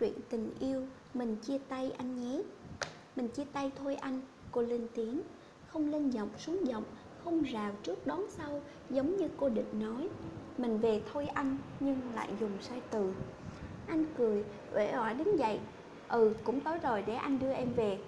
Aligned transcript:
chuyện 0.00 0.14
tình 0.28 0.54
yêu, 0.60 0.82
mình 1.14 1.36
chia 1.36 1.58
tay 1.68 1.92
anh 1.98 2.20
nhé. 2.20 2.42
Mình 3.16 3.28
chia 3.28 3.44
tay 3.52 3.70
thôi 3.78 3.94
anh, 3.94 4.20
cô 4.52 4.62
lên 4.62 4.86
tiếng. 4.94 5.20
Không 5.66 5.90
lên 5.90 6.10
giọng, 6.10 6.28
xuống 6.38 6.66
giọng, 6.66 6.84
không 7.24 7.42
rào 7.42 7.72
trước 7.82 8.06
đón 8.06 8.26
sau, 8.30 8.60
giống 8.90 9.16
như 9.16 9.28
cô 9.36 9.48
định 9.48 9.80
nói. 9.80 10.08
Mình 10.58 10.78
về 10.78 11.02
thôi 11.12 11.26
anh, 11.26 11.56
nhưng 11.80 12.00
lại 12.14 12.28
dùng 12.40 12.50
sai 12.60 12.80
từ. 12.90 13.12
Anh 13.86 14.04
cười, 14.18 14.44
uể 14.74 14.92
oải 14.96 15.14
đứng 15.14 15.38
dậy. 15.38 15.60
Ừ 16.08 16.34
cũng 16.44 16.60
tối 16.60 16.78
rồi, 16.78 17.02
để 17.06 17.14
anh 17.14 17.38
đưa 17.38 17.52
em 17.52 17.72
về. 17.72 17.98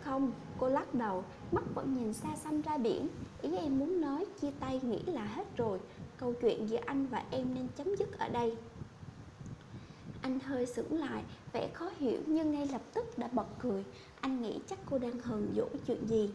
Không, 0.00 0.32
cô 0.58 0.68
lắc 0.68 0.94
đầu, 0.94 1.24
mắt 1.52 1.64
vẫn 1.74 1.94
nhìn 1.94 2.12
xa 2.12 2.36
xăm 2.36 2.62
ra 2.62 2.78
biển. 2.78 3.08
Ý 3.42 3.56
em 3.56 3.78
muốn 3.78 4.00
nói, 4.00 4.26
chia 4.40 4.50
tay 4.60 4.80
nghĩ 4.82 5.02
là 5.06 5.24
hết 5.24 5.56
rồi. 5.56 5.80
Câu 6.16 6.34
chuyện 6.40 6.68
giữa 6.68 6.78
anh 6.86 7.06
và 7.06 7.24
em 7.30 7.54
nên 7.54 7.68
chấm 7.76 7.96
dứt 7.96 8.18
ở 8.18 8.28
đây 8.28 8.56
anh 10.22 10.40
hơi 10.40 10.66
sững 10.66 11.00
lại, 11.00 11.24
vẻ 11.52 11.68
khó 11.74 11.90
hiểu 11.98 12.20
nhưng 12.26 12.52
ngay 12.52 12.68
lập 12.72 12.82
tức 12.94 13.18
đã 13.18 13.28
bật 13.32 13.46
cười. 13.58 13.84
Anh 14.20 14.42
nghĩ 14.42 14.60
chắc 14.66 14.78
cô 14.90 14.98
đang 14.98 15.20
hờn 15.20 15.52
dỗi 15.56 15.68
chuyện 15.86 16.06
gì? 16.06 16.30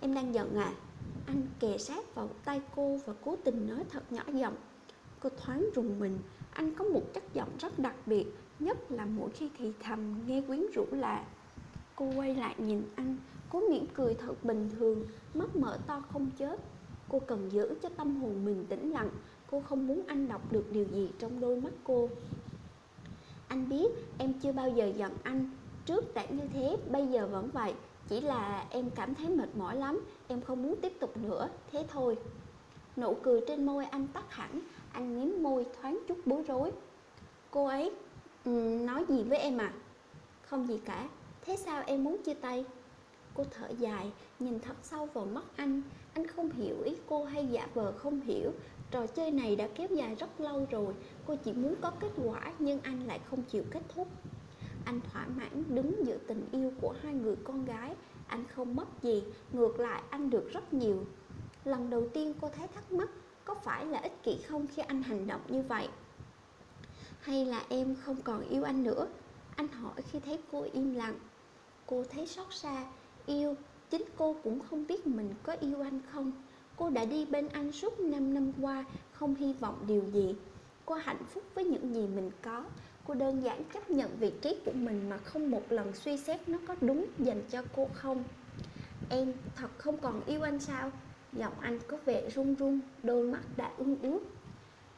Em 0.00 0.14
đang 0.14 0.34
giận 0.34 0.56
à? 0.56 0.72
Anh 1.26 1.42
kề 1.60 1.78
sát 1.78 2.14
vào 2.14 2.28
tay 2.44 2.60
cô 2.76 3.00
và 3.06 3.14
cố 3.24 3.36
tình 3.44 3.68
nói 3.68 3.84
thật 3.90 4.12
nhỏ 4.12 4.22
giọng. 4.34 4.56
Cô 5.20 5.30
thoáng 5.36 5.68
rùng 5.74 5.98
mình. 5.98 6.18
Anh 6.52 6.74
có 6.74 6.84
một 6.84 7.02
chất 7.14 7.22
giọng 7.34 7.48
rất 7.58 7.78
đặc 7.78 7.94
biệt, 8.06 8.26
nhất 8.58 8.90
là 8.90 9.06
mỗi 9.06 9.30
khi 9.30 9.50
thì 9.58 9.72
thầm 9.80 10.14
nghe 10.26 10.40
quyến 10.40 10.60
rũ 10.74 10.86
lạ. 10.90 11.24
Cô 11.96 12.12
quay 12.16 12.34
lại 12.34 12.54
nhìn 12.58 12.82
anh, 12.94 13.16
cố 13.50 13.60
mỉm 13.70 13.86
cười 13.94 14.14
thật 14.14 14.44
bình 14.44 14.70
thường, 14.78 15.04
mắt 15.34 15.56
mở 15.56 15.78
to 15.86 16.02
không 16.12 16.30
chớp. 16.38 16.56
Cô 17.08 17.18
cần 17.18 17.52
giữ 17.52 17.74
cho 17.82 17.88
tâm 17.88 18.16
hồn 18.16 18.44
mình 18.44 18.66
tĩnh 18.68 18.90
lặng, 18.90 19.10
cô 19.50 19.60
không 19.60 19.86
muốn 19.86 20.02
anh 20.06 20.28
đọc 20.28 20.52
được 20.52 20.72
điều 20.72 20.84
gì 20.84 21.10
trong 21.18 21.40
đôi 21.40 21.60
mắt 21.60 21.72
cô 21.84 22.08
anh 23.54 23.68
biết 23.68 23.88
em 24.18 24.32
chưa 24.32 24.52
bao 24.52 24.70
giờ 24.70 24.92
giận 24.96 25.12
anh. 25.22 25.50
Trước 25.86 26.14
đã 26.14 26.24
như 26.24 26.42
thế 26.52 26.76
bây 26.90 27.06
giờ 27.06 27.26
vẫn 27.26 27.50
vậy. 27.52 27.74
Chỉ 28.08 28.20
là 28.20 28.66
em 28.70 28.90
cảm 28.90 29.14
thấy 29.14 29.28
mệt 29.28 29.56
mỏi 29.56 29.76
lắm. 29.76 30.00
Em 30.28 30.40
không 30.40 30.62
muốn 30.62 30.76
tiếp 30.82 30.92
tục 31.00 31.16
nữa. 31.16 31.48
Thế 31.72 31.86
thôi. 31.88 32.16
Nụ 32.96 33.16
cười 33.22 33.40
trên 33.48 33.66
môi 33.66 33.84
anh 33.84 34.06
tắt 34.06 34.32
hẳn. 34.32 34.60
Anh 34.92 35.18
nghiến 35.18 35.42
môi 35.42 35.66
thoáng 35.80 36.00
chút 36.08 36.18
bối 36.26 36.42
rối. 36.48 36.72
Cô 37.50 37.66
ấy 37.66 37.90
um, 38.44 38.86
nói 38.86 39.04
gì 39.08 39.22
với 39.22 39.38
em 39.38 39.58
à? 39.58 39.72
Không 40.42 40.66
gì 40.66 40.80
cả. 40.84 41.08
Thế 41.44 41.56
sao 41.56 41.82
em 41.86 42.04
muốn 42.04 42.22
chia 42.22 42.34
tay? 42.34 42.64
Cô 43.34 43.44
thở 43.50 43.68
dài, 43.78 44.12
nhìn 44.38 44.60
thật 44.60 44.76
sâu 44.82 45.06
vào 45.06 45.26
mắt 45.26 45.44
anh. 45.56 45.82
Anh 46.14 46.26
không 46.26 46.50
hiểu 46.50 46.82
ý 46.84 46.96
cô 47.06 47.24
hay 47.24 47.46
giả 47.46 47.68
vờ 47.74 47.92
không 47.92 48.20
hiểu. 48.20 48.50
Trò 48.90 49.06
chơi 49.06 49.30
này 49.30 49.56
đã 49.56 49.68
kéo 49.74 49.88
dài 49.90 50.14
rất 50.14 50.40
lâu 50.40 50.66
rồi. 50.70 50.94
Cô 51.26 51.36
chỉ 51.36 51.52
muốn 51.52 51.74
có 51.80 51.90
kết 52.00 52.10
quả, 52.24 52.52
nhưng 52.58 52.80
anh 52.80 53.06
lại 53.06 53.20
không 53.30 53.42
chịu 53.42 53.64
kết 53.70 53.82
thúc. 53.88 54.08
Anh 54.84 55.00
thỏa 55.00 55.26
mãn 55.26 55.64
đứng 55.68 56.06
giữa 56.06 56.18
tình 56.26 56.48
yêu 56.52 56.72
của 56.80 56.94
hai 57.02 57.12
người 57.12 57.36
con 57.44 57.64
gái. 57.64 57.94
Anh 58.26 58.44
không 58.54 58.76
mất 58.76 59.02
gì, 59.02 59.22
ngược 59.52 59.80
lại 59.80 60.02
anh 60.10 60.30
được 60.30 60.52
rất 60.52 60.74
nhiều. 60.74 61.04
Lần 61.64 61.90
đầu 61.90 62.08
tiên 62.08 62.34
cô 62.40 62.48
thấy 62.56 62.68
thắc 62.68 62.92
mắc, 62.92 63.10
có 63.44 63.54
phải 63.54 63.86
là 63.86 63.98
ích 63.98 64.22
kỷ 64.22 64.38
không 64.48 64.66
khi 64.66 64.82
anh 64.82 65.02
hành 65.02 65.26
động 65.26 65.40
như 65.48 65.62
vậy? 65.62 65.88
Hay 67.20 67.44
là 67.44 67.62
em 67.68 67.94
không 68.04 68.22
còn 68.22 68.48
yêu 68.48 68.62
anh 68.62 68.82
nữa? 68.82 69.06
Anh 69.56 69.68
hỏi 69.68 70.02
khi 70.10 70.20
thấy 70.20 70.38
cô 70.52 70.66
im 70.72 70.94
lặng. 70.94 71.18
Cô 71.86 72.04
thấy 72.10 72.26
xót 72.26 72.54
xa 72.54 72.84
yêu. 73.26 73.56
Chính 73.90 74.04
cô 74.16 74.36
cũng 74.44 74.60
không 74.60 74.86
biết 74.86 75.06
mình 75.06 75.34
có 75.42 75.56
yêu 75.60 75.80
anh 75.82 76.00
không. 76.12 76.32
Cô 76.76 76.90
đã 76.90 77.04
đi 77.04 77.24
bên 77.24 77.48
anh 77.48 77.72
suốt 77.72 78.00
5 78.00 78.34
năm 78.34 78.52
qua, 78.60 78.84
không 79.12 79.34
hy 79.34 79.52
vọng 79.52 79.84
điều 79.86 80.02
gì. 80.12 80.34
Cô 80.86 80.94
hạnh 80.94 81.24
phúc 81.28 81.42
với 81.54 81.64
những 81.64 81.94
gì 81.94 82.06
mình 82.06 82.30
có. 82.42 82.64
Cô 83.06 83.14
đơn 83.14 83.42
giản 83.42 83.64
chấp 83.64 83.90
nhận 83.90 84.10
vị 84.20 84.32
trí 84.40 84.56
của 84.64 84.72
mình 84.72 85.10
mà 85.10 85.16
không 85.16 85.50
một 85.50 85.62
lần 85.72 85.94
suy 85.94 86.16
xét 86.16 86.48
nó 86.48 86.58
có 86.66 86.76
đúng 86.80 87.06
dành 87.18 87.42
cho 87.50 87.62
cô 87.76 87.88
không. 87.92 88.24
Em 89.08 89.32
thật 89.56 89.68
không 89.78 89.96
còn 89.96 90.20
yêu 90.26 90.42
anh 90.42 90.60
sao? 90.60 90.90
Giọng 91.32 91.52
anh 91.60 91.78
có 91.88 91.96
vẻ 92.04 92.30
run 92.30 92.54
run, 92.54 92.80
đôi 93.02 93.26
mắt 93.26 93.42
đã 93.56 93.70
ương 93.78 93.96
ướt. 94.02 94.20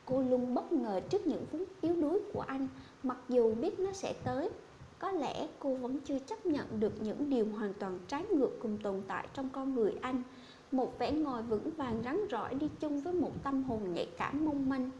Cô 0.04 0.22
luôn 0.22 0.54
bất 0.54 0.72
ngờ 0.72 1.00
trước 1.10 1.26
những 1.26 1.46
phút 1.46 1.68
yếu 1.80 1.94
đuối 1.96 2.20
của 2.32 2.40
anh, 2.40 2.68
mặc 3.02 3.16
dù 3.28 3.54
biết 3.54 3.80
nó 3.80 3.92
sẽ 3.92 4.14
tới 4.24 4.50
có 4.98 5.10
lẽ 5.10 5.46
cô 5.58 5.74
vẫn 5.74 5.98
chưa 6.04 6.18
chấp 6.18 6.46
nhận 6.46 6.80
được 6.80 6.92
những 7.02 7.30
điều 7.30 7.46
hoàn 7.46 7.74
toàn 7.74 7.98
trái 8.08 8.24
ngược 8.24 8.50
cùng 8.62 8.78
tồn 8.82 9.02
tại 9.08 9.28
trong 9.34 9.48
con 9.52 9.74
người 9.74 9.94
anh. 10.00 10.22
Một 10.72 10.98
vẻ 10.98 11.12
ngồi 11.12 11.42
vững 11.42 11.70
vàng 11.76 12.02
rắn 12.04 12.20
rỏi 12.30 12.54
đi 12.54 12.68
chung 12.80 13.00
với 13.00 13.12
một 13.12 13.32
tâm 13.42 13.64
hồn 13.64 13.94
nhạy 13.94 14.08
cảm 14.18 14.44
mong 14.44 14.68
manh. 14.68 14.90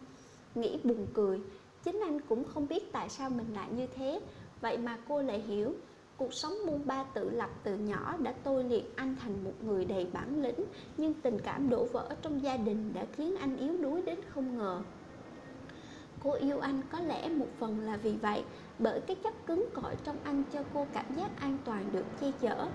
Nghĩ 0.55 0.79
buồn 0.85 1.07
cười, 1.15 1.41
chính 1.85 2.01
anh 2.01 2.21
cũng 2.21 2.45
không 2.45 2.69
biết 2.69 2.93
tại 2.93 3.09
sao 3.09 3.31
mình 3.31 3.55
lại 3.55 3.69
như 3.77 3.87
thế. 3.87 4.21
Vậy 4.61 4.79
mà 4.79 4.99
cô 5.09 5.23
lại 5.23 5.41
hiểu, 5.41 5.75
cuộc 6.17 6.35
sống 6.35 6.53
buôn 6.67 6.87
ba 6.87 7.03
tự 7.03 7.31
lập 7.31 7.51
từ 7.63 7.77
nhỏ 7.77 8.17
đã 8.17 8.35
tôi 8.45 8.65
luyện 8.65 8.85
anh 8.97 9.17
thành 9.21 9.45
một 9.45 9.53
người 9.65 9.85
đầy 9.85 10.07
bản 10.13 10.43
lĩnh, 10.43 10.65
nhưng 10.97 11.15
tình 11.15 11.39
cảm 11.45 11.71
đổ 11.71 11.85
vỡ 11.85 12.09
trong 12.23 12.43
gia 12.43 12.57
đình 12.57 12.93
đã 12.95 13.07
khiến 13.13 13.37
anh 13.37 13.57
yếu 13.57 13.79
đuối 13.79 14.03
đến 14.03 14.19
không 14.29 14.59
ngờ 14.59 14.83
cô 16.27 16.33
yêu 16.33 16.61
anh 16.61 16.81
có 16.91 17.01
lẽ 17.01 17.29
một 17.29 17.47
phần 17.59 17.81
là 17.81 17.97
vì 17.97 18.13
vậy, 18.13 18.45
bởi 18.79 19.01
cái 19.01 19.17
chất 19.17 19.47
cứng 19.47 19.69
cỏi 19.75 19.97
trong 20.05 20.17
anh 20.25 20.43
cho 20.53 20.61
cô 20.75 20.87
cảm 20.93 21.05
giác 21.17 21.31
an 21.41 21.59
toàn 21.65 21.85
được 21.93 22.05
che 22.21 22.33
chở. 22.41 22.67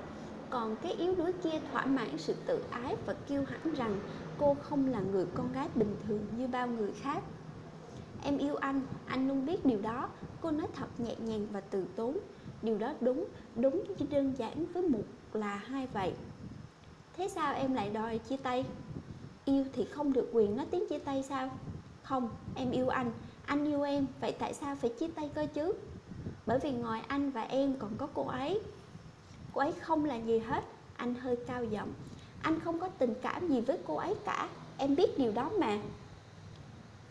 Còn 0.49 0.75
cái 0.75 0.93
yếu 0.93 1.15
đuối 1.15 1.33
kia 1.43 1.59
thỏa 1.71 1.85
mãn 1.85 2.17
sự 2.17 2.35
tự 2.45 2.63
ái 2.71 2.95
và 3.05 3.13
kiêu 3.13 3.43
hãnh 3.47 3.73
rằng 3.73 3.99
cô 4.37 4.55
không 4.61 4.87
là 4.87 4.99
người 4.99 5.25
con 5.35 5.53
gái 5.53 5.67
bình 5.75 5.95
thường 6.07 6.25
như 6.37 6.47
bao 6.47 6.67
người 6.67 6.91
khác. 7.01 7.23
Em 8.23 8.37
yêu 8.37 8.55
anh 8.55 8.81
anh 9.05 9.27
luôn 9.27 9.45
biết 9.45 9.65
điều 9.65 9.81
đó. 9.81 10.09
Cô 10.41 10.51
nói 10.51 10.67
thật 10.73 10.87
nhẹ 10.97 11.15
nhàng 11.19 11.47
và 11.51 11.61
từ 11.61 11.85
tốn. 11.95 12.17
Điều 12.61 12.77
đó 12.77 12.93
đúng 13.01 13.25
đúng 13.55 13.83
chỉ 13.97 14.05
đơn 14.11 14.33
giản 14.37 14.65
với 14.73 14.83
một 14.83 15.03
là 15.33 15.55
hai 15.55 15.87
vậy. 15.93 16.13
Thế 17.17 17.27
sao 17.27 17.53
em 17.53 17.73
lại 17.73 17.89
đòi 17.89 18.17
chia 18.17 18.37
tay? 18.37 18.65
Yêu 19.45 19.65
thì 19.73 19.85
không 19.85 20.13
được 20.13 20.29
quyền 20.33 20.57
nói 20.57 20.65
tiếng 20.71 20.87
chia 20.89 20.99
tay 20.99 21.23
sao? 21.23 21.49
Không, 22.03 22.29
em 22.55 22.71
yêu 22.71 22.89
anh 22.89 23.11
anh 23.45 23.65
yêu 23.65 23.81
em, 23.81 24.07
vậy 24.21 24.35
tại 24.39 24.53
sao 24.53 24.75
phải 24.75 24.89
chia 24.89 25.07
tay 25.07 25.29
cơ 25.33 25.47
chứ? 25.53 25.73
Bởi 26.45 26.59
vì 26.59 26.71
ngoài 26.71 27.01
anh 27.07 27.31
và 27.31 27.41
em 27.41 27.75
còn 27.79 27.91
có 27.97 28.07
cô 28.13 28.27
ấy. 28.27 28.59
Cô 29.53 29.61
ấy 29.61 29.71
không 29.81 30.05
là 30.05 30.15
gì 30.15 30.39
hết, 30.39 30.63
anh 30.95 31.15
hơi 31.15 31.37
cao 31.47 31.63
giọng. 31.63 31.93
Anh 32.41 32.59
không 32.59 32.79
có 32.79 32.87
tình 32.87 33.13
cảm 33.21 33.47
gì 33.47 33.61
với 33.61 33.77
cô 33.87 33.95
ấy 33.95 34.15
cả, 34.25 34.49
em 34.77 34.95
biết 34.95 35.17
điều 35.17 35.31
đó 35.31 35.51
mà. 35.59 35.79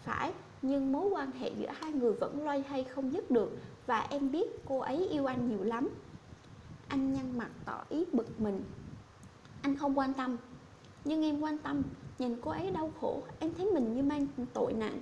Phải, 0.05 0.33
nhưng 0.63 0.93
mối 0.93 1.09
quan 1.11 1.31
hệ 1.31 1.51
giữa 1.59 1.71
hai 1.81 1.93
người 1.93 2.13
vẫn 2.13 2.45
loay 2.45 2.63
hay 2.69 2.85
không 2.85 3.13
dứt 3.13 3.31
được, 3.31 3.59
và 3.87 4.07
em 4.11 4.31
biết 4.31 4.65
cô 4.69 4.79
ấy 4.79 5.09
yêu 5.09 5.27
anh 5.27 5.49
nhiều 5.49 5.65
lắm. 5.65 5.89
Anh 6.89 7.13
nhăn 7.15 7.39
mặt 7.39 7.51
tỏ 7.65 7.85
ý 7.89 8.05
bực 8.13 8.41
mình. 8.41 8.65
Anh 9.63 9.77
không 9.77 9.99
quan 9.99 10.15
tâm, 10.15 10.37
nhưng 11.05 11.25
em 11.25 11.41
quan 11.41 11.59
tâm. 11.59 11.83
Nhìn 12.19 12.37
cô 12.41 12.51
ấy 12.51 12.71
đau 12.71 12.91
khổ, 13.01 13.23
em 13.39 13.55
thấy 13.55 13.67
mình 13.67 13.95
như 13.97 14.03
mang 14.03 14.27
tội 14.53 14.73
nặng 14.73 14.99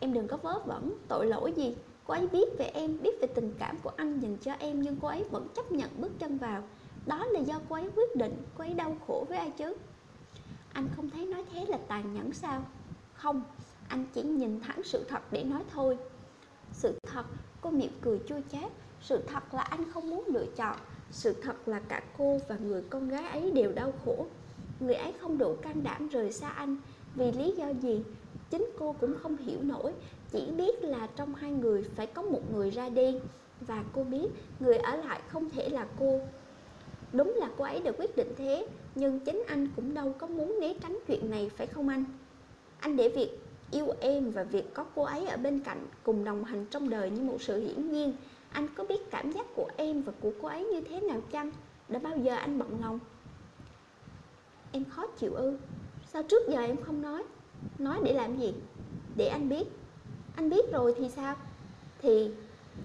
em 0.00 0.12
đừng 0.12 0.28
có 0.28 0.36
vớ 0.36 0.58
vẩn, 0.66 0.98
tội 1.08 1.26
lỗi 1.26 1.52
gì. 1.56 1.76
Cô 2.06 2.14
ấy 2.14 2.26
biết 2.26 2.58
về 2.58 2.64
em, 2.64 3.02
biết 3.02 3.20
về 3.20 3.26
tình 3.34 3.54
cảm 3.58 3.76
của 3.82 3.90
anh 3.96 4.20
dành 4.20 4.36
cho 4.36 4.52
em, 4.52 4.82
nhưng 4.82 4.96
cô 5.02 5.08
ấy 5.08 5.24
vẫn 5.30 5.48
chấp 5.54 5.72
nhận 5.72 5.90
bước 5.98 6.12
chân 6.18 6.38
vào. 6.38 6.62
Đó 7.06 7.26
là 7.26 7.40
do 7.40 7.60
cô 7.68 7.76
ấy 7.76 7.90
quyết 7.96 8.16
định, 8.16 8.42
cô 8.58 8.64
ấy 8.64 8.74
đau 8.74 8.96
khổ 9.06 9.24
với 9.28 9.38
ai 9.38 9.50
chứ? 9.50 9.74
Anh 10.72 10.88
không 10.96 11.10
thấy 11.10 11.26
nói 11.26 11.44
thế 11.52 11.66
là 11.68 11.78
tàn 11.88 12.14
nhẫn 12.14 12.32
sao? 12.32 12.64
Không, 13.14 13.42
anh 13.88 14.04
chỉ 14.14 14.22
nhìn 14.22 14.60
thẳng 14.60 14.82
sự 14.84 15.04
thật 15.08 15.22
để 15.30 15.44
nói 15.44 15.62
thôi. 15.72 15.98
Sự 16.72 16.98
thật, 17.02 17.24
cô 17.60 17.70
miệng 17.70 17.98
cười 18.00 18.20
chua 18.28 18.40
chát. 18.52 18.70
Sự 19.00 19.22
thật 19.26 19.54
là 19.54 19.62
anh 19.62 19.92
không 19.92 20.10
muốn 20.10 20.24
lựa 20.26 20.46
chọn. 20.56 20.76
Sự 21.10 21.34
thật 21.42 21.68
là 21.68 21.80
cả 21.88 22.02
cô 22.18 22.40
và 22.48 22.56
người 22.56 22.82
con 22.90 23.08
gái 23.08 23.28
ấy 23.30 23.50
đều 23.50 23.72
đau 23.72 23.92
khổ. 24.04 24.26
Người 24.80 24.94
ấy 24.94 25.12
không 25.20 25.38
đủ 25.38 25.56
can 25.62 25.82
đảm 25.82 26.08
rời 26.08 26.32
xa 26.32 26.48
anh. 26.48 26.76
Vì 27.14 27.32
lý 27.32 27.54
do 27.56 27.68
gì? 27.68 28.02
Chính 28.50 28.70
cô 28.78 28.94
cũng 29.00 29.14
không 29.22 29.36
hiểu 29.36 29.58
nổi, 29.62 29.92
chỉ 30.32 30.50
biết 30.50 30.84
là 30.84 31.08
trong 31.16 31.34
hai 31.34 31.52
người 31.52 31.82
phải 31.82 32.06
có 32.06 32.22
một 32.22 32.40
người 32.52 32.70
ra 32.70 32.88
đi 32.88 33.18
và 33.60 33.84
cô 33.92 34.04
biết 34.04 34.26
người 34.60 34.76
ở 34.76 34.96
lại 34.96 35.20
không 35.28 35.50
thể 35.50 35.68
là 35.68 35.86
cô. 35.98 36.20
Đúng 37.12 37.34
là 37.36 37.50
cô 37.56 37.64
ấy 37.64 37.80
đã 37.80 37.92
quyết 37.92 38.16
định 38.16 38.32
thế, 38.36 38.66
nhưng 38.94 39.20
chính 39.20 39.42
anh 39.46 39.68
cũng 39.76 39.94
đâu 39.94 40.14
có 40.18 40.26
muốn 40.26 40.60
né 40.60 40.74
tránh 40.82 40.98
chuyện 41.06 41.30
này, 41.30 41.50
phải 41.56 41.66
không 41.66 41.88
anh? 41.88 42.04
Anh 42.80 42.96
để 42.96 43.08
việc 43.08 43.30
yêu 43.70 43.86
em 44.00 44.30
và 44.30 44.42
việc 44.42 44.74
có 44.74 44.84
cô 44.94 45.02
ấy 45.02 45.26
ở 45.26 45.36
bên 45.36 45.60
cạnh 45.60 45.86
cùng 46.02 46.24
đồng 46.24 46.44
hành 46.44 46.66
trong 46.70 46.90
đời 46.90 47.10
như 47.10 47.22
một 47.22 47.42
sự 47.42 47.60
hiển 47.60 47.92
nhiên. 47.92 48.12
Anh 48.52 48.68
có 48.74 48.84
biết 48.84 49.10
cảm 49.10 49.32
giác 49.32 49.46
của 49.54 49.68
em 49.76 50.02
và 50.02 50.12
của 50.20 50.32
cô 50.42 50.48
ấy 50.48 50.64
như 50.64 50.80
thế 50.80 51.00
nào 51.00 51.20
chăng? 51.30 51.50
Đã 51.88 51.98
bao 51.98 52.16
giờ 52.16 52.34
anh 52.34 52.58
bận 52.58 52.78
lòng? 52.80 52.98
Em 54.72 54.84
khó 54.84 55.06
chịu 55.06 55.34
ư? 55.34 55.58
Sao 56.12 56.22
trước 56.22 56.48
giờ 56.48 56.60
em 56.60 56.76
không 56.82 57.02
nói? 57.02 57.22
Nói 57.80 58.00
để 58.04 58.12
làm 58.12 58.36
gì? 58.38 58.54
Để 59.16 59.26
anh 59.28 59.48
biết. 59.48 59.64
Anh 60.36 60.50
biết 60.50 60.72
rồi 60.72 60.94
thì 60.98 61.08
sao? 61.08 61.36
Thì 62.02 62.30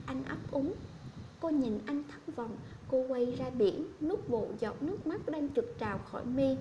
anh 0.06 0.24
ấp 0.25 0.38
úng. 0.51 0.74
Cô 1.39 1.50
nhìn 1.50 1.80
anh 1.86 2.03
thất 2.03 2.36
vọng. 2.36 2.57
Cô 2.92 3.06
quay 3.07 3.25
ra 3.25 3.50
biển, 3.50 3.86
nuốt 4.01 4.30
bộ 4.30 4.47
giọt 4.59 4.83
nước 4.83 5.07
mắt 5.07 5.30
đang 5.30 5.50
trực 5.50 5.80
trào 5.80 5.97
khỏi 5.97 6.25
mi. 6.25 6.56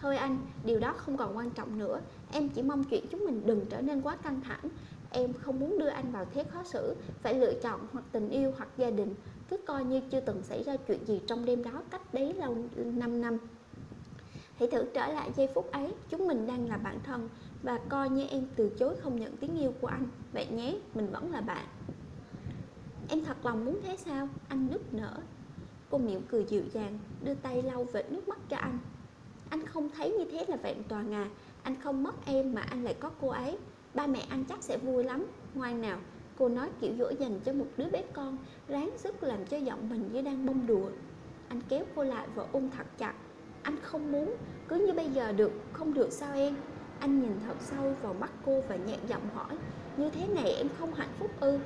Thôi 0.00 0.16
anh, 0.16 0.38
điều 0.64 0.78
đó 0.78 0.94
không 0.96 1.16
còn 1.16 1.36
quan 1.36 1.50
trọng 1.50 1.78
nữa. 1.78 2.00
Em 2.32 2.48
chỉ 2.48 2.62
mong 2.62 2.84
chuyện 2.84 3.06
chúng 3.10 3.24
mình 3.24 3.42
đừng 3.46 3.66
trở 3.70 3.80
nên 3.80 4.02
quá 4.02 4.16
căng 4.16 4.40
thẳng. 4.40 4.68
Em 5.10 5.32
không 5.32 5.60
muốn 5.60 5.78
đưa 5.78 5.88
anh 5.88 6.12
vào 6.12 6.26
thế 6.34 6.44
khó 6.44 6.62
xử. 6.64 6.96
Phải 7.22 7.34
lựa 7.34 7.52
chọn 7.62 7.80
hoặc 7.92 8.04
tình 8.12 8.30
yêu 8.30 8.52
hoặc 8.56 8.68
gia 8.76 8.90
đình. 8.90 9.14
Cứ 9.48 9.56
coi 9.66 9.84
như 9.84 10.00
chưa 10.10 10.20
từng 10.20 10.42
xảy 10.42 10.62
ra 10.62 10.76
chuyện 10.76 11.06
gì 11.06 11.20
trong 11.26 11.44
đêm 11.44 11.62
đó 11.62 11.82
cách 11.90 12.14
đấy 12.14 12.34
lâu 12.34 12.56
5 12.76 13.20
năm. 13.20 13.38
Hãy 14.58 14.68
thử 14.70 14.84
trở 14.94 15.06
lại 15.06 15.30
giây 15.36 15.48
phút 15.54 15.72
ấy. 15.72 15.92
Chúng 16.10 16.26
mình 16.26 16.46
đang 16.46 16.68
là 16.68 16.76
bạn 16.76 16.98
thân. 17.04 17.28
Và 17.64 17.78
coi 17.88 18.10
như 18.10 18.26
em 18.30 18.46
từ 18.56 18.70
chối 18.78 18.96
không 18.96 19.20
nhận 19.20 19.36
tiếng 19.36 19.60
yêu 19.60 19.72
của 19.80 19.86
anh. 19.86 20.06
Vậy 20.32 20.46
nhé, 20.46 20.76
mình 20.94 21.10
vẫn 21.10 21.32
là 21.32 21.40
bạn. 21.40 21.66
Em 23.08 23.24
thật 23.24 23.36
lòng 23.44 23.64
muốn 23.64 23.80
thế 23.82 23.96
sao? 23.96 24.28
Anh 24.48 24.68
nức 24.70 24.94
nở. 24.94 25.16
Cô 25.90 25.98
mỉm 25.98 26.20
cười 26.28 26.44
dịu 26.44 26.62
dàng 26.72 26.98
Đưa 27.24 27.34
tay 27.34 27.62
lau 27.62 27.84
vệt 27.84 28.10
nước 28.10 28.28
mắt 28.28 28.38
cho 28.48 28.56
anh. 28.56 28.78
Anh 29.48 29.66
không 29.66 29.90
thấy 29.90 30.10
như 30.10 30.24
thế 30.24 30.44
là 30.48 30.56
vẹn 30.56 30.82
toàn 30.88 31.14
à. 31.14 31.28
Anh 31.62 31.80
không 31.80 32.02
mất 32.02 32.26
em 32.26 32.54
mà 32.54 32.60
anh 32.60 32.84
lại 32.84 32.94
có 33.00 33.10
cô 33.20 33.28
ấy. 33.28 33.58
Ba 33.94 34.06
mẹ 34.06 34.26
anh 34.28 34.44
chắc 34.44 34.62
sẽ 34.62 34.78
vui 34.78 35.04
lắm. 35.04 35.26
Ngoan 35.54 35.80
nào 35.80 35.98
Cô 36.38 36.48
nói 36.48 36.68
kiểu 36.80 36.92
dỗ 36.98 37.10
dành 37.18 37.40
cho 37.44 37.52
một 37.52 37.66
đứa 37.76 37.90
bé 37.90 38.02
con 38.12 38.36
Ráng 38.68 38.90
sức 38.96 39.22
làm 39.22 39.46
cho 39.46 39.56
giọng 39.56 39.88
mình 39.88 40.10
như 40.12 40.22
đang 40.22 40.46
bông 40.46 40.66
đùa. 40.66 40.90
Anh 41.48 41.60
kéo 41.68 41.84
cô 41.94 42.04
lại 42.04 42.26
và 42.34 42.44
ôm 42.52 42.70
thật 42.76 42.86
chặt. 42.98 43.14
Anh 43.62 43.76
không 43.82 44.12
muốn 44.12 44.34
Cứ 44.68 44.86
như 44.86 44.92
bây 44.92 45.08
giờ 45.08 45.32
được 45.32 45.52
Không 45.72 45.94
được 45.94 46.12
sao 46.12 46.34
em? 46.34 46.54
Anh 47.04 47.22
nhìn 47.22 47.32
thật 47.46 47.54
sâu 47.60 47.94
vào 48.02 48.14
mắt 48.14 48.32
cô 48.46 48.60
và 48.68 48.76
nhẹ 48.76 48.98
giọng 49.08 49.28
hỏi 49.34 49.56
Như 49.96 50.10
thế 50.10 50.28
này 50.28 50.50
em 50.50 50.68
không 50.78 50.94
hạnh 50.94 51.12
phúc 51.18 51.30
ư? 51.40 51.58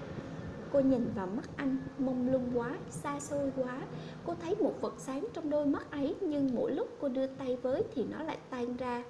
Cô 0.73 0.81
nhìn 0.81 1.13
vào 1.15 1.27
mắt 1.27 1.51
anh 1.57 1.77
mông 1.99 2.33
lung 2.33 2.51
quá, 2.55 2.77
xa 2.91 3.21
xôi 3.21 3.53
quá. 3.57 3.81
Cô 4.27 4.35
thấy 4.43 4.55
một 4.55 4.75
vật 4.81 4.95
sáng 4.99 5.27
trong 5.33 5.51
đôi 5.51 5.67
mắt 5.67 5.91
ấy 5.91 6.17
Nhưng 6.21 6.55
mỗi 6.55 6.73
lúc 6.73 6.89
cô 7.01 7.09
đưa 7.09 7.27
tay 7.27 7.57
với 7.57 7.83
thì 7.95 8.05
nó 8.05 8.23
lại 8.23 8.39
tan 8.51 8.77
ra. 8.77 9.03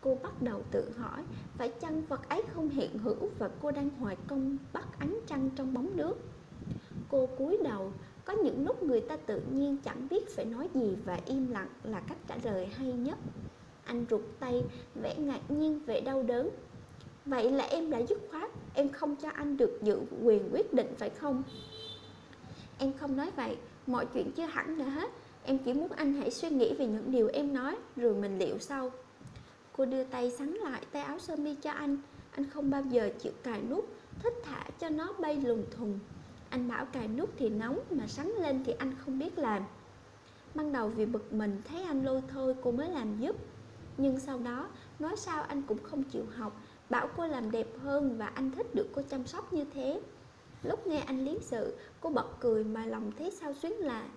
Cô 0.00 0.18
bắt 0.22 0.42
đầu 0.42 0.62
tự 0.70 0.90
hỏi 0.96 1.22
Phải 1.56 1.68
chăng 1.80 2.02
vật 2.08 2.28
ấy 2.28 2.42
không 2.54 2.68
hiện 2.68 2.98
hữu 2.98 3.28
Và 3.38 3.50
cô 3.62 3.70
đang 3.70 3.90
hoài 3.90 4.16
công 4.26 4.56
bắt 4.72 4.86
ánh 4.98 5.20
trăng 5.26 5.50
trong 5.56 5.74
bóng 5.74 5.96
nước? 5.96 6.14
Cô 7.10 7.26
cúi 7.38 7.58
đầu 7.64 7.92
Có 8.24 8.32
những 8.32 8.66
lúc 8.66 8.82
người 8.82 9.00
ta 9.00 9.16
tự 9.16 9.42
nhiên 9.52 9.76
chẳng 9.84 10.06
biết 10.10 10.36
phải 10.36 10.44
nói 10.44 10.68
gì 10.74 10.96
Và 11.04 11.18
im 11.26 11.50
lặng 11.50 11.68
là 11.82 12.00
cách 12.00 12.18
trả 12.26 12.36
lời 12.44 12.66
hay 12.66 12.92
nhất. 12.92 13.18
Anh 13.88 14.04
rụt 14.10 14.20
tay, 14.40 14.62
vẻ 14.94 15.14
ngạc 15.18 15.50
nhiên, 15.50 15.80
vẻ 15.86 16.00
đau 16.00 16.22
đớn. 16.22 16.50
Vậy 17.26 17.50
là 17.50 17.64
em 17.64 17.90
đã 17.90 17.98
dứt 17.98 18.18
khoát 18.30 18.50
Em 18.74 18.88
không 18.88 19.16
cho 19.16 19.28
anh 19.34 19.56
được 19.56 19.78
giữ 19.82 20.00
quyền 20.22 20.48
quyết 20.52 20.74
định 20.74 20.94
phải 20.98 21.10
không? 21.10 21.42
Em 22.78 22.92
không 22.92 23.16
nói 23.16 23.30
vậy 23.36 23.56
Mọi 23.86 24.06
chuyện 24.14 24.32
chưa 24.32 24.46
hẳn 24.46 24.78
đã 24.78 24.84
hết. 24.84 25.10
Em 25.44 25.58
chỉ 25.58 25.72
muốn 25.72 25.92
anh 25.92 26.12
hãy 26.12 26.30
suy 26.30 26.50
nghĩ 26.50 26.74
về 26.74 26.86
những 26.86 27.10
điều 27.10 27.28
em 27.28 27.54
nói 27.54 27.76
Rồi 27.96 28.14
mình 28.14 28.38
liệu 28.38 28.58
sau. 28.58 28.90
Cô 29.76 29.84
đưa 29.84 30.04
tay 30.04 30.30
sắn 30.30 30.54
lại 30.54 30.82
tay 30.92 31.02
áo 31.02 31.18
sơ 31.18 31.36
mi 31.36 31.54
cho 31.54 31.70
anh. 31.70 31.98
Anh 32.30 32.50
không 32.50 32.70
bao 32.70 32.82
giờ 32.90 33.10
chịu 33.18 33.32
cài 33.42 33.62
nút 33.62 33.88
Thích 34.22 34.34
thả 34.44 34.64
cho 34.80 34.88
nó 34.88 35.12
bay 35.18 35.36
lùng 35.36 35.64
thùng. 35.70 35.98
Anh 36.50 36.68
bảo 36.68 36.84
cài 36.84 37.08
nút 37.08 37.30
thì 37.38 37.48
nóng 37.48 37.78
Mà 37.90 38.06
sắn 38.06 38.26
lên 38.28 38.64
thì 38.64 38.72
anh 38.78 38.92
không 39.04 39.18
biết 39.18 39.38
làm. 39.38 39.62
Ban 40.54 40.72
đầu 40.72 40.88
vì 40.88 41.06
bực 41.06 41.32
mình 41.32 41.62
Thấy 41.64 41.82
anh 41.82 42.04
lôi 42.04 42.22
thôi 42.32 42.54
cô 42.62 42.70
mới 42.70 42.88
làm 42.90 43.20
giúp. 43.20 43.36
Nhưng 43.98 44.20
sau 44.20 44.38
đó 44.38 44.68
Nói 44.98 45.16
sao 45.16 45.42
anh 45.42 45.62
cũng 45.62 45.78
không 45.82 46.02
chịu 46.02 46.24
học. 46.36 46.60
Bảo 46.90 47.08
cô 47.16 47.26
làm 47.26 47.50
đẹp 47.50 47.66
hơn 47.82 48.16
và 48.18 48.26
anh 48.26 48.50
thích 48.50 48.74
được 48.74 48.86
cô 48.94 49.02
chăm 49.02 49.26
sóc 49.26 49.52
như 49.52 49.64
thế. 49.74 50.00
Lúc 50.62 50.86
nghe 50.86 50.98
anh 50.98 51.24
lý 51.24 51.38
sự 51.40 51.76
Cô 52.00 52.10
bật 52.10 52.40
cười 52.40 52.64
mà 52.64 52.86
lòng 52.86 53.12
thấy 53.18 53.30
sao 53.30 53.54
xuyến 53.54 53.72
lạ. 53.72 54.08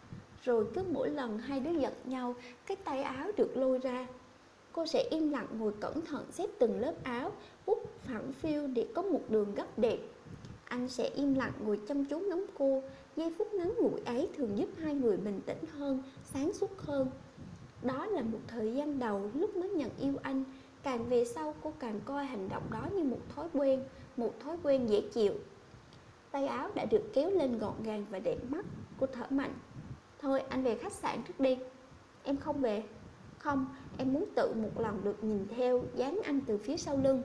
Rồi 0.44 0.66
cứ 0.74 0.84
mỗi 0.94 1.10
lần 1.10 1.38
hai 1.38 1.60
đứa 1.60 1.72
giật 1.72 1.94
nhau 2.06 2.36
Cái 2.66 2.78
tay 2.78 3.04
áo 3.04 3.32
được 3.38 3.58
lôi 3.58 3.78
ra. 3.78 4.08
Cô 4.72 4.86
sẽ 4.86 5.08
im 5.12 5.32
lặng 5.32 5.48
ngồi 5.58 5.74
cẩn 5.80 6.02
thận 6.06 6.26
xếp 6.32 6.50
từng 6.60 6.80
lớp 6.80 6.94
áo 7.04 7.32
Bút 7.66 7.80
phẳng 8.00 8.32
phiu 8.32 8.68
để 8.68 8.88
có 8.96 9.02
một 9.02 9.22
đường 9.30 9.56
gấp 9.56 9.80
đẹp. 9.80 10.00
Anh 10.66 10.90
sẽ 10.90 11.10
im 11.16 11.36
lặng 11.36 11.52
ngồi 11.60 11.80
chăm 11.88 12.06
chú 12.06 12.20
ngắm 12.20 12.46
cô. 12.58 12.84
Giây 13.16 13.34
phút 13.38 13.54
ngắn 13.54 13.74
ngủi 13.78 14.02
ấy 14.06 14.30
thường 14.38 14.58
giúp 14.58 14.70
hai 14.78 14.96
người 14.96 15.18
bình 15.18 15.42
tĩnh 15.46 15.66
hơn, 15.78 16.04
sáng 16.34 16.54
suốt 16.54 16.78
hơn. 16.78 17.08
Đó 17.84 18.06
là 18.06 18.22
một 18.22 18.40
thời 18.48 18.74
gian 18.74 19.00
đầu 19.00 19.30
lúc 19.34 19.58
mới 19.58 19.70
nhận 19.70 19.90
yêu 20.00 20.14
anh. 20.22 20.44
Càng 20.84 21.10
về 21.10 21.26
sau 21.26 21.56
cô 21.64 21.74
càng 21.80 22.00
coi 22.06 22.26
hành 22.26 22.50
động 22.50 22.64
đó 22.72 22.88
như 22.96 23.04
một 23.04 23.20
thói 23.36 23.48
quen 23.54 23.84
Một 24.18 24.34
thói 24.40 24.58
quen 24.64 24.90
dễ 24.90 25.02
chịu. 25.02 25.34
Tay 26.32 26.48
áo 26.48 26.70
đã 26.76 26.86
được 26.86 27.14
kéo 27.14 27.30
lên 27.30 27.58
gọn 27.60 27.84
gàng 27.84 28.06
và 28.10 28.20
đẹp 28.20 28.38
mắt. 28.50 28.66
Cô 29.00 29.08
thở 29.08 29.26
mạnh. 29.30 29.54
Thôi 30.20 30.42
anh 30.50 30.64
về 30.64 30.76
khách 30.76 30.94
sạn 30.94 31.22
trước 31.28 31.40
đi. 31.40 31.58
Em 32.24 32.38
không 32.38 32.62
về. 32.62 32.84
Không, 33.38 33.66
em 33.98 34.14
muốn 34.14 34.26
tự 34.36 34.54
một 34.54 34.82
lần 34.82 35.04
được 35.04 35.24
nhìn 35.24 35.48
theo 35.56 35.84
dáng 35.96 36.20
anh 36.24 36.42
từ 36.42 36.58
phía 36.58 36.78
sau 36.78 36.98
lưng. 36.98 37.22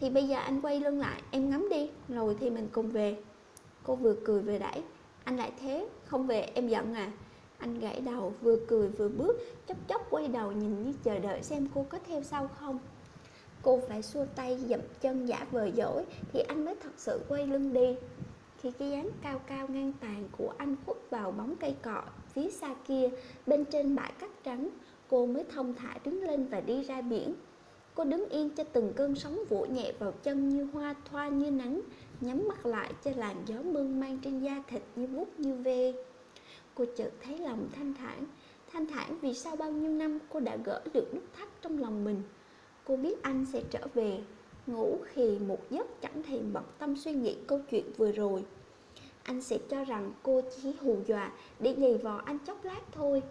Thì 0.00 0.10
bây 0.10 0.28
giờ 0.28 0.36
anh 0.36 0.60
quay 0.60 0.80
lưng 0.80 1.00
lại 1.00 1.22
Em 1.30 1.50
ngắm 1.50 1.68
đi, 1.70 1.90
rồi 2.08 2.36
thì 2.40 2.50
mình 2.50 2.68
cùng 2.72 2.90
về. 2.90 3.16
Cô 3.82 3.96
vừa 3.96 4.14
cười 4.24 4.42
vừa 4.42 4.58
đẩy. 4.58 4.82
Anh 5.24 5.36
lại 5.36 5.52
thế, 5.60 5.88
không 6.04 6.26
về 6.26 6.40
em 6.40 6.68
giận 6.68 6.94
à? 6.94 7.12
Anh 7.58 7.80
gãy 7.80 8.00
đầu, 8.00 8.32
vừa 8.42 8.56
cười 8.68 8.88
vừa 8.88 9.08
bước, 9.08 9.36
Chốc 9.66 9.76
chốc 9.88 10.06
quay 10.10 10.28
đầu 10.28 10.52
nhìn 10.52 10.82
như 10.82 10.92
chờ 11.04 11.18
đợi 11.18 11.42
xem 11.42 11.68
cô 11.74 11.86
có 11.88 11.98
theo 12.06 12.22
sau 12.22 12.48
không. 12.48 12.78
Cô 13.62 13.80
phải 13.88 14.02
xua 14.02 14.24
tay 14.36 14.58
dậm 14.68 14.80
chân 15.00 15.26
giả 15.26 15.46
vờ 15.50 15.70
dỗi 15.76 16.04
Thì 16.32 16.40
anh 16.40 16.64
mới 16.64 16.74
thật 16.82 16.92
sự 16.96 17.20
quay 17.28 17.46
lưng 17.46 17.72
đi. 17.72 17.96
Khi 18.60 18.70
cái 18.70 18.90
dáng 18.90 19.08
cao 19.22 19.40
cao 19.46 19.68
ngang 19.68 19.92
tàn 20.00 20.28
của 20.38 20.52
anh 20.58 20.76
khuất 20.86 20.96
vào 21.10 21.30
bóng 21.30 21.56
cây 21.56 21.76
cọ 21.82 22.02
Phía 22.32 22.50
xa 22.50 22.74
kia, 22.88 23.08
bên 23.46 23.64
trên 23.64 23.96
bãi 23.96 24.12
cát 24.20 24.30
trắng, 24.44 24.68
Cô 25.08 25.26
mới 25.26 25.44
thông 25.44 25.74
thả 25.74 25.98
đứng 26.04 26.22
lên 26.22 26.46
và 26.46 26.60
đi 26.60 26.82
ra 26.82 27.00
biển. 27.00 27.34
Cô 27.94 28.04
đứng 28.04 28.28
yên 28.28 28.50
cho 28.50 28.64
từng 28.64 28.92
cơn 28.96 29.14
sóng 29.14 29.38
vỗ 29.48 29.66
nhẹ 29.66 29.92
vào 29.98 30.12
chân 30.12 30.48
như 30.48 30.64
hoa 30.64 30.94
thoa 31.10 31.28
như 31.28 31.50
nắng, 31.50 31.80
Nhắm 32.20 32.48
mắt 32.48 32.66
lại 32.66 32.92
cho 33.04 33.10
làn 33.16 33.36
gió 33.46 33.62
mơn 33.62 34.00
mang 34.00 34.18
trên 34.24 34.40
da 34.40 34.62
thịt 34.68 34.82
như 34.96 35.06
vuốt 35.06 35.40
như 35.40 35.54
ve. 35.54 35.92
Cô 36.78 36.84
chợt 36.96 37.10
thấy 37.24 37.38
lòng 37.38 37.68
thanh 37.72 37.94
thản. 37.94 38.24
Thanh 38.72 38.86
thản 38.86 39.18
vì 39.20 39.34
sau 39.34 39.56
bao 39.56 39.72
nhiêu 39.72 39.90
năm 39.90 40.18
cô 40.28 40.40
đã 40.40 40.56
gỡ 40.64 40.82
được 40.92 41.14
nút 41.14 41.24
thắt 41.36 41.48
trong 41.62 41.78
lòng 41.78 42.04
mình. 42.04 42.22
Cô 42.84 42.96
biết 42.96 43.22
anh 43.22 43.46
sẽ 43.52 43.62
trở 43.70 43.86
về. 43.94 44.18
Ngủ 44.66 44.98
khi 45.04 45.38
một 45.38 45.70
giấc 45.70 45.86
chẳng 46.00 46.22
thèm 46.22 46.52
bận 46.52 46.64
tâm 46.78 46.96
suy 46.96 47.12
nghĩ 47.12 47.36
câu 47.46 47.60
chuyện 47.70 47.84
vừa 47.96 48.12
rồi. 48.12 48.44
Anh 49.22 49.40
sẽ 49.40 49.58
cho 49.68 49.84
rằng 49.84 50.12
cô 50.22 50.40
chỉ 50.56 50.72
hù 50.80 50.96
dọa 51.06 51.32
để 51.60 51.74
giày 51.78 51.98
vò 51.98 52.22
anh 52.24 52.38
chốc 52.38 52.64
lát 52.64 52.80
thôi. 52.92 53.22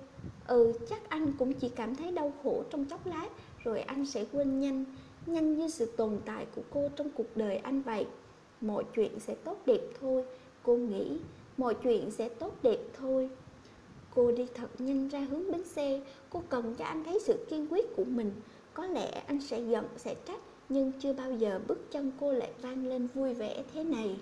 Ừ 0.48 0.74
chắc 0.90 1.10
anh 1.10 1.34
cũng 1.40 1.54
chỉ 1.54 1.70
cảm 1.70 1.96
thấy 1.96 2.12
đau 2.12 2.34
khổ 2.44 2.64
trong 2.70 2.86
chốc 2.86 3.06
lát, 3.08 3.28
Rồi 3.64 3.82
anh 3.82 4.06
sẽ 4.06 4.26
quên 4.32 4.60
nhanh 4.60 4.86
Nhanh 5.26 5.58
như 5.58 5.68
sự 5.68 5.86
tồn 5.86 6.20
tại 6.26 6.46
của 6.56 6.62
cô 6.70 6.90
trong 6.96 7.10
cuộc 7.16 7.38
đời 7.38 7.58
anh 7.58 7.82
vậy. 7.82 8.08
Mọi 8.62 8.84
chuyện 8.96 9.20
sẽ 9.20 9.36
tốt 9.36 9.58
đẹp 9.66 9.82
thôi, 10.02 10.24
Cô 10.64 10.76
nghĩ. 10.76 11.18
Mọi 11.58 11.76
chuyện 11.84 12.12
sẽ 12.12 12.30
tốt 12.30 12.54
đẹp 12.64 12.80
thôi 12.98 13.30
cô 14.16 14.32
đi 14.32 14.46
thật 14.54 14.68
nhanh 14.80 15.08
ra 15.08 15.20
hướng 15.20 15.52
bến 15.52 15.64
xe. 15.64 16.02
Cô 16.30 16.44
cần 16.50 16.76
cho 16.78 16.86
anh 16.86 17.04
thấy 17.04 17.20
sự 17.24 17.46
kiên 17.50 17.68
quyết 17.70 17.96
của 17.96 18.04
mình. 18.04 18.32
Có 18.74 18.86
lẽ 18.88 19.24
anh 19.28 19.42
sẽ 19.42 19.60
giận, 19.60 19.86
sẽ 19.98 20.16
trách, 20.26 20.40
nhưng 20.70 20.92
chưa 21.00 21.14
bao 21.14 21.32
giờ 21.32 21.60
bước 21.68 21.92
chân 21.92 22.12
cô 22.20 22.32
lại 22.32 22.52
vang 22.62 22.88
lên 22.88 23.08
vui 23.14 23.34
vẻ 23.34 23.64
thế 23.74 23.84
này. 23.84 24.16